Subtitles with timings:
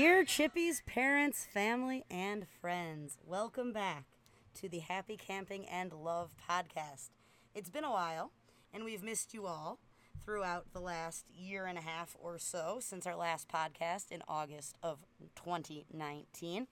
[0.00, 4.06] Dear Chippy's parents, family, and friends, welcome back
[4.54, 7.10] to the Happy Camping and Love podcast.
[7.54, 8.32] It's been a while,
[8.72, 9.78] and we've missed you all
[10.24, 14.74] throughout the last year and a half or so since our last podcast in August
[14.82, 15.00] of
[15.36, 16.66] 2019.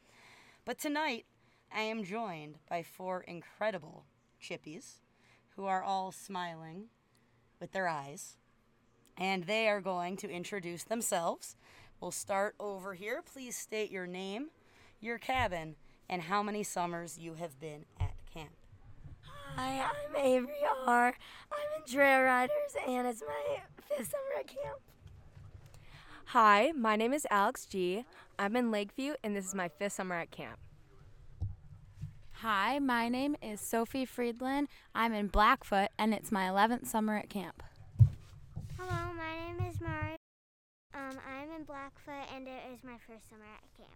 [0.65, 1.27] But tonight,
[1.71, 4.07] I am joined by four incredible
[4.43, 5.01] Chippies
[5.55, 6.87] who are all smiling
[7.61, 8.39] with their eyes,
[9.19, 11.57] and they are going to introduce themselves.
[12.01, 13.23] We'll start over here.
[13.23, 14.51] Please state your name,
[15.01, 15.75] your cabin,
[16.09, 18.51] and how many summers you have been at camp.
[19.57, 20.55] Hi, I'm Avery
[20.87, 21.15] R.
[21.51, 24.79] I'm in Trail Riders, and it's my fifth summer at camp.
[26.27, 28.05] Hi, my name is Alex G.
[28.39, 30.59] I'm in Lakeview, and this is my fifth summer at camp.
[32.43, 34.69] Hi, my name is Sophie Friedland.
[34.95, 37.65] I'm in Blackfoot, and it's my 11th summer at camp.
[38.79, 40.15] Hello, my name is Mari.
[40.95, 43.93] Um, I'm in Blackfoot, and it is my first summer at camp.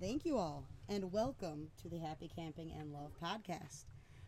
[0.00, 3.84] Thank you all, and welcome to the Happy Camping and Love podcast.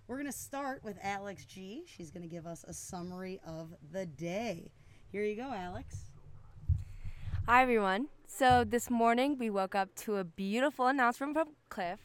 [0.06, 1.84] We're going to start with Alex G.
[1.86, 4.70] She's going to give us a summary of the day.
[5.10, 5.96] Here you go, Alex.
[7.46, 8.08] Hi, everyone.
[8.26, 12.00] So, this morning we woke up to a beautiful announcement from Cliff,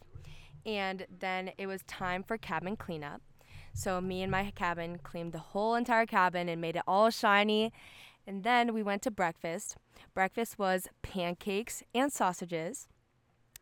[0.65, 3.21] and then it was time for cabin cleanup.
[3.73, 7.73] So, me and my cabin cleaned the whole entire cabin and made it all shiny.
[8.27, 9.77] And then we went to breakfast.
[10.13, 12.87] Breakfast was pancakes and sausages.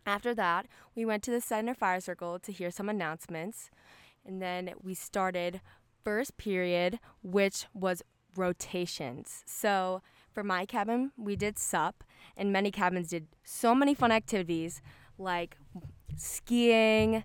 [0.06, 3.70] After that, we went to the center fire circle to hear some announcements.
[4.26, 5.62] And then we started
[6.04, 8.04] first period, which was
[8.36, 9.44] rotations.
[9.46, 12.04] So for my cabin, we did sup,
[12.38, 14.82] and many cabins did so many fun activities
[15.18, 15.58] like
[16.16, 17.24] skiing,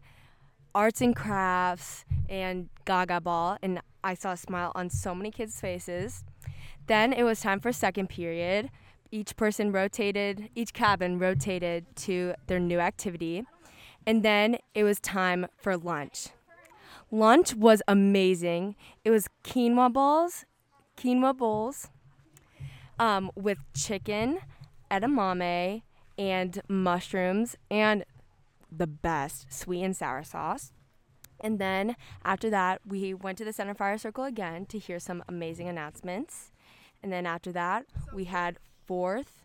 [0.74, 3.58] arts and crafts, and gaga ball.
[3.62, 6.24] And I saw a smile on so many kids' faces.
[6.86, 8.70] Then it was time for second period.
[9.10, 13.44] Each person rotated, each cabin rotated to their new activity.
[14.06, 16.28] And then it was time for lunch.
[17.10, 18.76] Lunch was amazing.
[19.04, 20.44] It was quinoa balls,
[20.96, 21.88] quinoa bowls
[22.98, 24.40] um, with chicken,
[24.90, 25.82] edamame,
[26.18, 28.04] and mushrooms, and
[28.70, 30.72] the best sweet and sour sauce.
[31.40, 35.22] And then after that, we went to the Center Fire Circle again to hear some
[35.28, 36.52] amazing announcements.
[37.04, 37.84] And then after that,
[38.14, 39.42] we had fourth,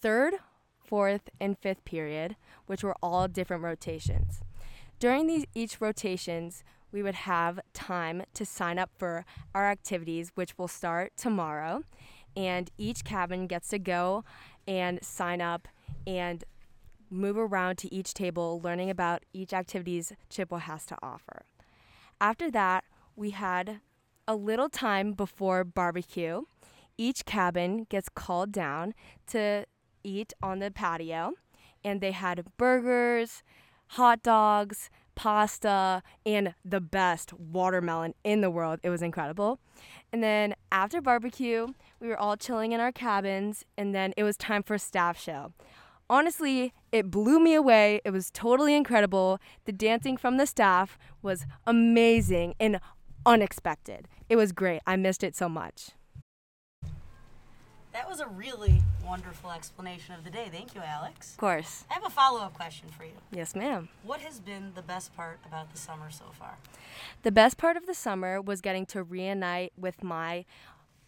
[0.00, 0.32] third,
[0.82, 4.40] fourth, and fifth period, which were all different rotations.
[4.98, 10.56] During these each rotations, we would have time to sign up for our activities, which
[10.56, 11.84] will start tomorrow.
[12.34, 14.24] And each cabin gets to go
[14.66, 15.68] and sign up
[16.06, 16.42] and
[17.10, 21.44] move around to each table, learning about each activities Chippewa has to offer.
[22.22, 22.84] After that,
[23.16, 23.80] we had
[24.26, 26.44] a little time before barbecue.
[27.02, 28.94] Each cabin gets called down
[29.26, 29.66] to
[30.04, 31.32] eat on the patio,
[31.82, 33.42] and they had burgers,
[33.88, 38.78] hot dogs, pasta, and the best watermelon in the world.
[38.84, 39.58] It was incredible.
[40.12, 44.36] And then after barbecue, we were all chilling in our cabins, and then it was
[44.36, 45.52] time for staff show.
[46.08, 48.00] Honestly, it blew me away.
[48.04, 49.40] It was totally incredible.
[49.64, 52.78] The dancing from the staff was amazing and
[53.26, 54.06] unexpected.
[54.28, 54.82] It was great.
[54.86, 55.90] I missed it so much.
[57.92, 60.48] That was a really wonderful explanation of the day.
[60.50, 61.32] Thank you, Alex.
[61.32, 61.84] Of course.
[61.90, 63.12] I have a follow up question for you.
[63.30, 63.90] Yes, ma'am.
[64.02, 66.56] What has been the best part about the summer so far?
[67.22, 70.46] The best part of the summer was getting to reunite with my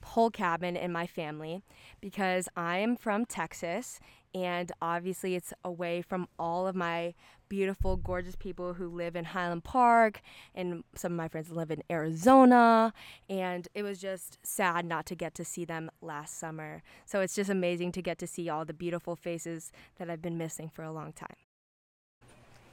[0.05, 1.63] whole cabin and my family
[2.03, 3.99] because I am from Texas
[4.35, 7.15] and obviously it's away from all of my
[7.49, 10.21] beautiful, gorgeous people who live in Highland Park,
[10.55, 12.93] and some of my friends live in Arizona.
[13.29, 16.83] And it was just sad not to get to see them last summer.
[17.07, 20.39] So it's just amazing to get to see all the beautiful faces that I've been
[20.39, 21.37] missing for a long time.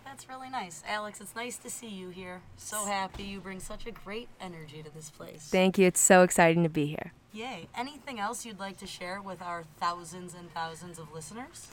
[0.04, 0.84] That's really nice.
[0.88, 2.42] Alex, it's nice to see you here.
[2.58, 3.24] So happy.
[3.24, 5.48] You bring such a great energy to this place.
[5.50, 5.88] Thank you.
[5.88, 7.14] It's so exciting to be here.
[7.34, 7.68] Yay.
[7.76, 11.70] Anything else you'd like to share with our thousands and thousands of listeners?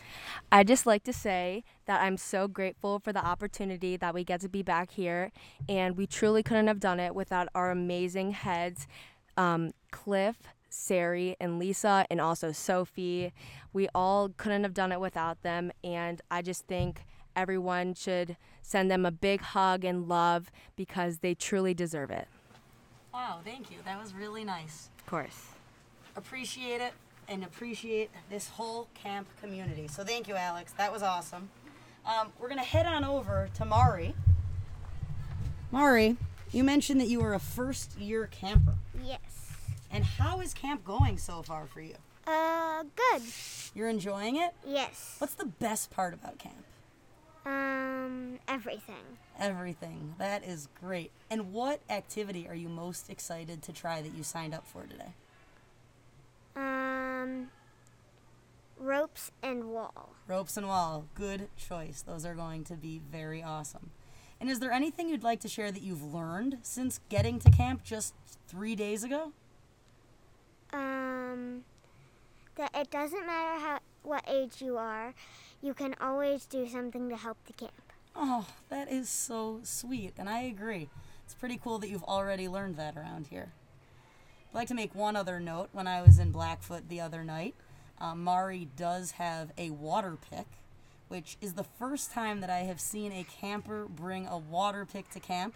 [0.53, 4.41] I'd just like to say that I'm so grateful for the opportunity that we get
[4.43, 5.33] to be back here,
[5.69, 8.87] and we truly couldn't have done it without our amazing heads,
[9.37, 10.37] um, Cliff,
[10.71, 13.33] Sari, and Lisa, and also Sophie.
[13.73, 17.05] We all couldn't have done it without them, and I just think
[17.35, 22.29] everyone should send them a big hug and love because they truly deserve it.
[23.13, 23.79] Wow, thank you.
[23.85, 24.91] That was really nice.
[25.09, 25.47] Of course.
[26.17, 26.93] Appreciate it
[27.29, 29.89] and appreciate this whole camp community.
[29.89, 30.75] So thank you, Alex.
[30.77, 31.49] That was awesome.
[32.05, 34.15] Um, we're going to head on over to Mari.
[35.73, 36.19] Mari,
[36.53, 38.75] you mentioned that you were a first year camper.
[39.03, 39.55] Yes.
[39.91, 41.95] And how is camp going so far for you?
[42.27, 43.23] Uh, good.
[43.75, 44.53] You're enjoying it?
[44.67, 45.17] Yes.
[45.21, 46.67] What's the best part about camp?
[47.49, 49.19] Um, everything.
[49.39, 50.15] Everything.
[50.19, 51.11] That is great.
[51.31, 55.15] And what activity are you most excited to try that you signed up for today?
[56.57, 57.49] Um,
[58.79, 60.11] ropes and wall.
[60.27, 61.07] Ropes and wall.
[61.15, 62.03] Good choice.
[62.03, 63.91] Those are going to be very awesome.
[64.41, 67.83] And is there anything you'd like to share that you've learned since getting to camp
[67.83, 68.15] just
[68.47, 69.33] three days ago?
[70.73, 71.65] Um,
[72.57, 75.15] that it doesn't matter how what age you are,
[75.61, 77.93] you can always do something to help the camp.
[78.17, 80.89] Oh, that is so sweet, and I agree.
[81.25, 83.53] It's pretty cool that you've already learned that around here.
[84.51, 85.69] I'd like to make one other note.
[85.73, 87.55] When I was in Blackfoot the other night,
[87.99, 90.47] um, Mari does have a water pick,
[91.09, 95.11] which is the first time that I have seen a camper bring a water pick
[95.11, 95.55] to camp.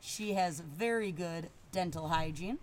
[0.00, 2.58] She has very good dental hygiene.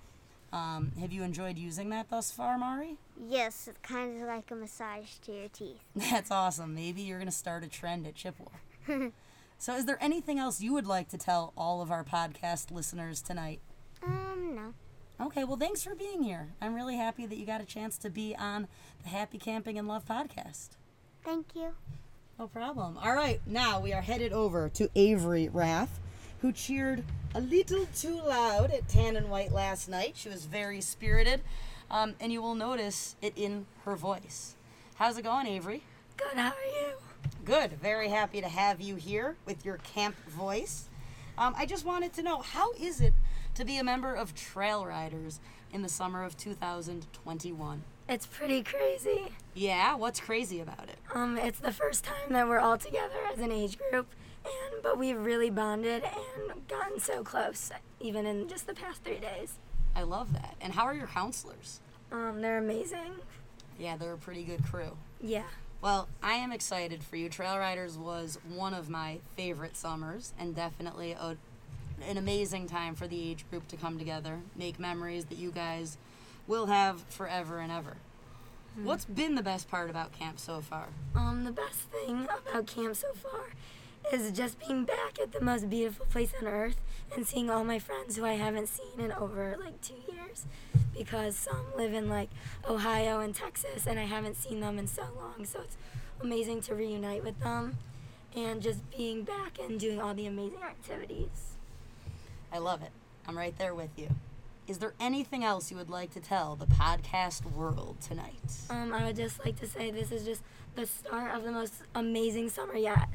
[0.53, 2.97] Um, have you enjoyed using that thus far, Mari?
[3.29, 5.79] Yes, it's kind of like a massage to your teeth.
[5.95, 6.75] That's awesome.
[6.75, 8.49] Maybe you're going to start a trend at Chippewa.
[9.57, 13.21] so, is there anything else you would like to tell all of our podcast listeners
[13.21, 13.61] tonight?
[14.05, 15.25] Um, no.
[15.25, 16.49] Okay, well, thanks for being here.
[16.59, 18.67] I'm really happy that you got a chance to be on
[19.03, 20.69] the Happy Camping and Love podcast.
[21.23, 21.75] Thank you.
[22.39, 22.97] No problem.
[22.97, 25.99] All right, now we are headed over to Avery Rath,
[26.41, 27.03] who cheered
[27.35, 30.13] a little too loud at Tan and White last night.
[30.15, 31.41] She was very spirited,
[31.89, 34.55] um, and you will notice it in her voice.
[34.95, 35.83] How's it going, Avery?
[36.17, 36.93] Good, how are you?
[37.45, 37.73] Good.
[37.73, 40.89] Very happy to have you here with your camp voice.
[41.37, 43.13] Um, I just wanted to know how is it
[43.55, 45.39] to be a member of Trail Riders
[45.71, 47.83] in the summer of 2021?
[48.09, 49.31] It's pretty crazy.
[49.53, 50.97] Yeah, what's crazy about it?
[51.13, 54.07] Um, it's the first time that we're all together as an age group,
[54.81, 59.57] but we've really bonded and gotten so close, even in just the past three days.
[59.95, 60.55] I love that.
[60.61, 61.81] And how are your counselors?
[62.11, 63.13] Um, they're amazing.
[63.79, 64.97] Yeah, they're a pretty good crew.
[65.19, 65.43] Yeah.
[65.81, 67.29] Well, I am excited for you.
[67.29, 71.37] Trail Riders was one of my favorite summers and definitely a,
[72.07, 75.97] an amazing time for the age group to come together, make memories that you guys
[76.47, 77.97] will have forever and ever.
[78.83, 80.87] What's been the best part about camp so far?
[81.15, 83.47] Um, the best thing about camp so far
[84.11, 86.81] is just being back at the most beautiful place on earth
[87.15, 90.45] and seeing all my friends who I haven't seen in over like two years
[90.97, 92.29] because some live in like
[92.69, 95.45] Ohio and Texas and I haven't seen them in so long.
[95.45, 95.77] So it's
[96.21, 97.77] amazing to reunite with them
[98.35, 101.55] and just being back and doing all the amazing activities.
[102.51, 102.91] I love it.
[103.27, 104.09] I'm right there with you.
[104.67, 108.39] Is there anything else you would like to tell the podcast world tonight?
[108.69, 110.43] Um, I would just like to say this is just
[110.75, 113.09] the start of the most amazing summer yet.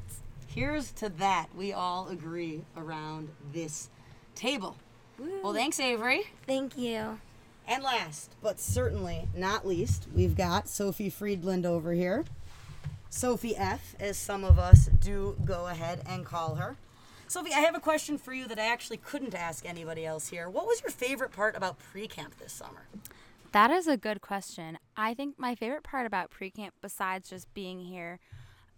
[0.56, 1.48] Here's to that.
[1.54, 3.90] We all agree around this
[4.34, 4.78] table.
[5.42, 6.22] Well, thanks, Avery.
[6.46, 7.20] Thank you.
[7.68, 12.24] And last, but certainly not least, we've got Sophie Friedland over here.
[13.10, 16.76] Sophie F, as some of us do go ahead and call her.
[17.28, 20.48] Sophie, I have a question for you that I actually couldn't ask anybody else here.
[20.48, 22.86] What was your favorite part about pre camp this summer?
[23.52, 24.78] That is a good question.
[24.96, 28.20] I think my favorite part about pre camp, besides just being here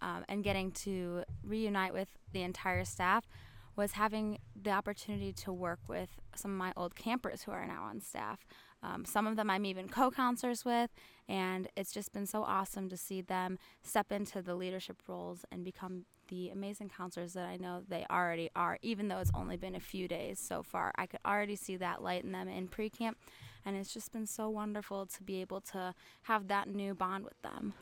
[0.01, 3.27] um, and getting to reunite with the entire staff,
[3.75, 7.83] was having the opportunity to work with some of my old campers who are now
[7.83, 8.45] on staff.
[8.81, 10.89] Um, some of them I'm even co counselors with,
[11.27, 15.63] and it's just been so awesome to see them step into the leadership roles and
[15.63, 19.75] become the amazing counselors that I know they already are, even though it's only been
[19.75, 20.93] a few days so far.
[20.95, 23.17] I could already see that light in them in pre camp,
[23.65, 27.41] and it's just been so wonderful to be able to have that new bond with
[27.41, 27.73] them.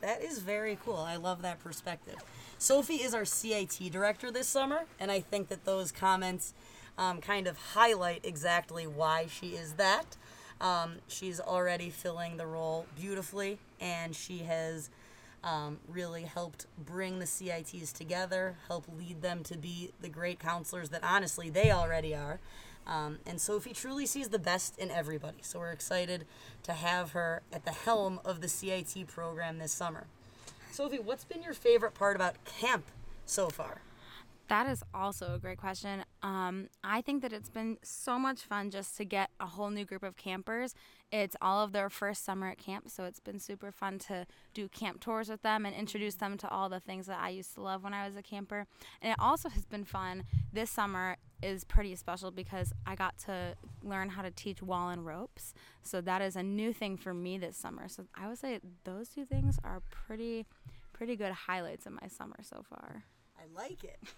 [0.00, 0.98] That is very cool.
[0.98, 2.16] I love that perspective.
[2.58, 6.54] Sophie is our CIT director this summer, and I think that those comments
[6.98, 10.16] um, kind of highlight exactly why she is that.
[10.60, 14.90] Um, she's already filling the role beautifully, and she has
[15.44, 20.88] um, really helped bring the CITs together, help lead them to be the great counselors
[20.90, 22.40] that honestly they already are.
[22.86, 25.38] Um, and Sophie truly sees the best in everybody.
[25.42, 26.24] So we're excited
[26.62, 30.06] to have her at the helm of the CIT program this summer.
[30.70, 32.84] Sophie, what's been your favorite part about camp
[33.24, 33.80] so far?
[34.48, 36.04] That is also a great question.
[36.22, 39.84] Um, I think that it's been so much fun just to get a whole new
[39.84, 40.74] group of campers.
[41.10, 44.68] It's all of their first summer at camp, so it's been super fun to do
[44.68, 47.60] camp tours with them and introduce them to all the things that I used to
[47.60, 48.66] love when I was a camper.
[49.02, 50.24] And it also has been fun.
[50.52, 55.04] This summer is pretty special because I got to learn how to teach wall and
[55.04, 55.54] ropes.
[55.82, 57.88] So that is a new thing for me this summer.
[57.88, 60.46] So I would say those two things are pretty
[60.92, 63.04] pretty good highlights in my summer so far.
[63.38, 63.98] I like it.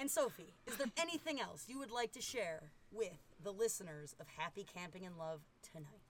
[0.00, 4.26] And Sophie, is there anything else you would like to share with the listeners of
[4.28, 5.40] Happy Camping and Love
[5.74, 6.00] tonight?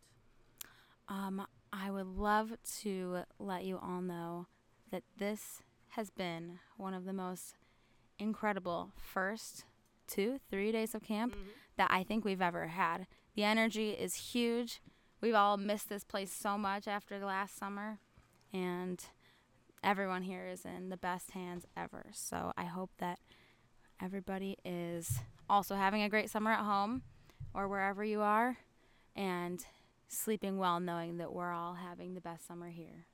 [1.09, 4.47] Um, I would love to let you all know
[4.93, 7.57] that this has been one of the most
[8.21, 9.65] incredible first
[10.11, 11.49] two, three days of camp mm-hmm.
[11.77, 13.07] that I think we've ever had.
[13.37, 14.81] The energy is huge.
[15.21, 17.99] We've all missed this place so much after the last summer,
[18.53, 19.03] and
[19.85, 22.07] everyone here is in the best hands ever.
[22.13, 23.19] So I hope that
[24.03, 27.03] everybody is also having a great summer at home
[27.55, 28.57] or wherever you are
[29.17, 29.65] and
[30.09, 33.07] sleeping well knowing that we're all having the best summer here.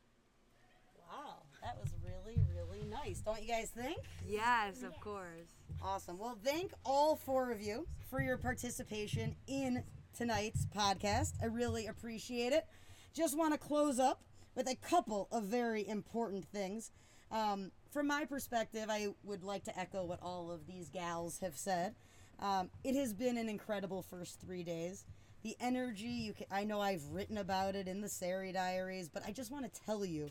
[0.98, 3.20] Wow, that was really, really nice.
[3.20, 3.98] Don't you guys think?
[4.26, 5.52] Yes, of course.
[5.82, 6.18] Awesome.
[6.18, 9.84] Well, thank all four of you for your participation in
[10.16, 11.34] tonight's podcast.
[11.42, 12.66] I really appreciate it.
[13.14, 14.22] Just want to close up
[14.54, 16.90] with a couple of very important things.
[17.30, 21.56] Um, from my perspective, I would like to echo what all of these gals have
[21.56, 21.94] said.
[22.40, 25.04] Um, it has been an incredible first three days.
[25.42, 29.22] The energy, you can, I know I've written about it in the Sari Diaries, but
[29.26, 30.30] I just want to tell you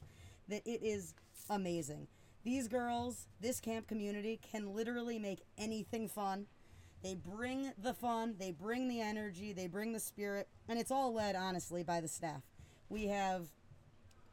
[0.50, 1.14] that it is
[1.50, 2.08] amazing.
[2.46, 6.46] These girls, this camp community, can literally make anything fun.
[7.02, 11.12] They bring the fun, they bring the energy, they bring the spirit, and it's all
[11.12, 12.44] led, honestly, by the staff.
[12.88, 13.48] We have,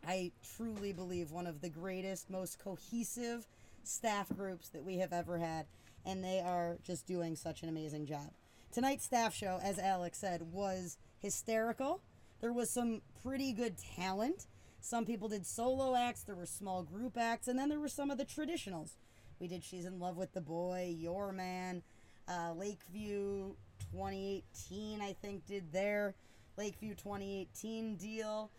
[0.06, 3.46] I truly believe, one of the greatest, most cohesive
[3.82, 5.66] staff groups that we have ever had,
[6.04, 8.30] and they are just doing such an amazing job.
[8.72, 12.02] Tonight's staff show, as Alex said, was hysterical.
[12.42, 14.46] There was some pretty good talent.
[14.84, 18.10] Some people did solo acts, there were small group acts, and then there were some
[18.10, 18.96] of the traditionals.
[19.38, 21.82] We did She's in Love with the Boy, Your Man,
[22.26, 23.54] uh, Lakeview
[23.92, 26.16] 2018, I think, did their
[26.58, 28.50] Lakeview 2018 deal.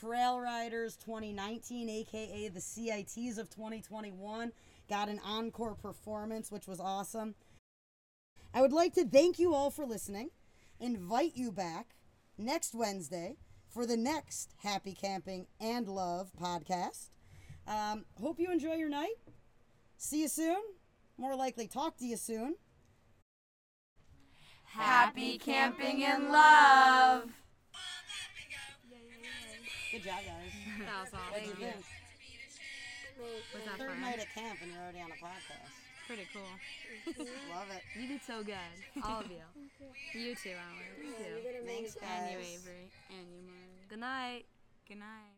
[0.00, 4.52] Trail Riders 2019, aka the CITs of 2021,
[4.88, 7.34] got an encore performance, which was awesome.
[8.54, 10.30] I would like to thank you all for listening,
[10.78, 11.96] invite you back
[12.38, 13.36] next Wednesday
[13.72, 17.08] for the next Happy Camping and Love podcast.
[17.66, 19.14] Um, hope you enjoy your night.
[19.96, 20.58] See you soon.
[21.16, 22.56] More likely, talk to you soon.
[24.64, 27.24] Happy camping and love.
[29.92, 30.52] Good job, guys.
[30.82, 31.76] That was What'd you think?
[33.54, 34.00] Was that Third fun?
[34.00, 35.81] night at camp and you're already on a podcast.
[36.06, 36.42] Pretty cool.
[37.54, 37.82] Love it.
[38.00, 38.54] You did so good.
[39.04, 39.38] All of you.
[40.18, 40.84] You too, Alan.
[41.00, 41.66] You too.
[41.66, 42.08] Thanks, guys.
[42.18, 42.90] And you, Avery.
[43.10, 43.88] And you, Mari.
[43.88, 44.44] Good night.
[44.88, 45.32] Good night.